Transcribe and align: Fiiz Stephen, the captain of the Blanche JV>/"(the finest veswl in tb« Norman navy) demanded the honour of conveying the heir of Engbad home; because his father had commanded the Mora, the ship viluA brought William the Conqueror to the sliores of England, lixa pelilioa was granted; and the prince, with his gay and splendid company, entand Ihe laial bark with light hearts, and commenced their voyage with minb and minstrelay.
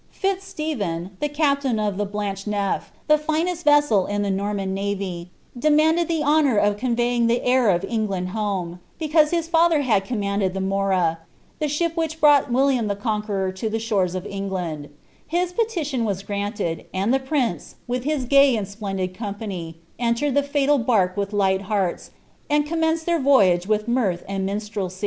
Fiiz 0.11 0.41
Stephen, 0.41 1.15
the 1.19 1.29
captain 1.29 1.77
of 1.79 1.95
the 1.95 2.07
Blanche 2.07 2.45
JV>/"(the 2.45 3.19
finest 3.19 3.63
veswl 3.67 4.09
in 4.09 4.23
tb« 4.23 4.33
Norman 4.33 4.73
navy) 4.73 5.29
demanded 5.55 6.07
the 6.07 6.23
honour 6.23 6.57
of 6.57 6.75
conveying 6.75 7.27
the 7.27 7.43
heir 7.43 7.69
of 7.69 7.83
Engbad 7.83 8.29
home; 8.29 8.79
because 8.97 9.29
his 9.29 9.47
father 9.47 9.81
had 9.81 10.03
commanded 10.03 10.55
the 10.55 10.59
Mora, 10.59 11.19
the 11.59 11.67
ship 11.67 11.93
viluA 11.93 12.19
brought 12.19 12.51
William 12.51 12.87
the 12.87 12.95
Conqueror 12.95 13.51
to 13.51 13.69
the 13.69 13.77
sliores 13.77 14.15
of 14.15 14.25
England, 14.25 14.89
lixa 15.31 15.53
pelilioa 15.53 16.03
was 16.03 16.23
granted; 16.23 16.85
and 16.91 17.13
the 17.13 17.19
prince, 17.19 17.75
with 17.87 18.03
his 18.03 18.25
gay 18.25 18.55
and 18.57 18.67
splendid 18.67 19.13
company, 19.13 19.77
entand 19.99 20.35
Ihe 20.35 20.43
laial 20.57 20.83
bark 20.83 21.15
with 21.15 21.31
light 21.31 21.61
hearts, 21.69 22.09
and 22.49 22.65
commenced 22.65 23.05
their 23.05 23.19
voyage 23.19 23.67
with 23.67 23.87
minb 23.87 24.23
and 24.27 24.49
minstrelay. 24.49 24.99